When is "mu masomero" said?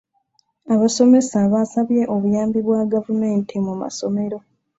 3.65-4.37